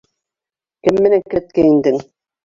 [0.87, 2.01] —Кем менән келәткә индең?